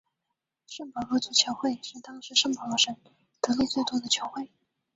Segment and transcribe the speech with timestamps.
[0.65, 2.95] 圣保罗足球会是当时圣保罗省
[3.43, 4.49] 得利最多的球会。